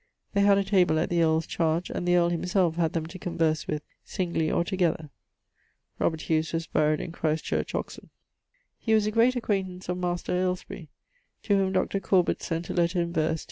They 0.33 0.41
had 0.41 0.57
a 0.57 0.63
table 0.63 0.97
at 0.97 1.11
the 1.11 1.21
earle's 1.21 1.45
chardge, 1.45 1.91
and 1.91 2.07
the 2.07 2.15
earle 2.15 2.29
himselfe 2.31 2.75
had 2.75 2.93
them 2.93 3.05
to 3.05 3.19
converse 3.19 3.67
with, 3.67 3.83
singly 4.03 4.49
or 4.49 4.63
together. 4.63 5.11
[LXXV.] 5.11 5.99
Robert 5.99 6.21
Hues 6.21 6.53
was 6.53 6.65
buried 6.65 6.99
in 7.01 7.11
Xt. 7.11 7.65
Ch. 7.67 7.75
Oxon. 7.75 8.09
He 8.79 8.95
was 8.95 9.05
a 9.05 9.11
great 9.11 9.35
acquaintance 9.35 9.89
of 9.89 9.99
Master... 9.99 10.31
Ailesbury, 10.33 10.87
to 11.43 11.55
whom 11.55 11.71
Dr. 11.73 11.99
Corbet 11.99 12.41
sent 12.41 12.71
a 12.71 12.73
letter 12.73 12.99
in 12.99 13.13
verse, 13.13 13.39
Dec. 13.39 13.39